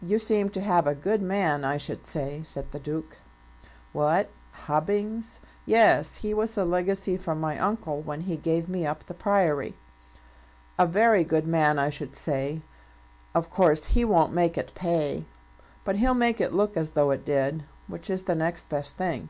"You 0.00 0.18
seem 0.18 0.48
to 0.52 0.60
have 0.62 0.86
a 0.86 0.94
good 0.94 1.20
man, 1.20 1.66
I 1.66 1.76
should 1.76 2.06
say," 2.06 2.42
said 2.44 2.72
the 2.72 2.78
Duke. 2.78 3.18
"What! 3.92 4.30
Hubbings? 4.52 5.40
Yes; 5.66 6.16
he 6.24 6.32
was 6.32 6.56
a 6.56 6.64
legacy 6.64 7.18
from 7.18 7.42
my 7.42 7.58
uncle 7.58 8.00
when 8.00 8.22
he 8.22 8.38
gave 8.38 8.70
me 8.70 8.86
up 8.86 9.04
the 9.04 9.12
Priory." 9.12 9.76
"A 10.78 10.86
very 10.86 11.24
good 11.24 11.46
man, 11.46 11.78
I 11.78 11.90
should 11.90 12.14
say. 12.16 12.62
Of 13.34 13.50
course 13.50 13.84
he 13.92 14.02
won't 14.02 14.32
make 14.32 14.56
it 14.56 14.72
pay; 14.74 15.26
but 15.84 15.96
he'll 15.96 16.14
make 16.14 16.40
it 16.40 16.54
look 16.54 16.74
as 16.74 16.92
though 16.92 17.10
it 17.10 17.26
did; 17.26 17.64
which 17.86 18.08
is 18.08 18.22
the 18.24 18.34
next 18.34 18.70
best 18.70 18.96
thing. 18.96 19.28